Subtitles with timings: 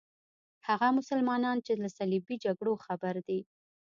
[0.67, 3.39] هغه مسلمانان چې له صلیبي جګړو خبر دي.